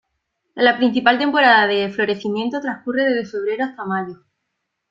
La 0.55 0.77
principal 0.77 1.19
temporada 1.19 1.67
de 1.67 1.91
florecimiento 1.91 2.59
transcurre 2.59 3.03
desde 3.03 3.29
febrero 3.29 3.65
hasta 3.65 3.85
mayo. 3.85 4.23